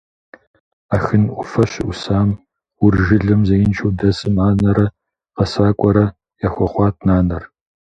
Ахын 0.95 1.23
Ӏуфэ 1.33 1.63
щыӀусам 1.71 2.29
Ур 2.83 2.93
жылэм 3.05 3.41
зеиншэу 3.49 3.91
дэсым 3.99 4.35
анэрэ 4.49 4.85
гъэсакӀуэрэ 5.35 6.05
яхуэхъуат 6.47 6.95
нанэр. 7.07 7.43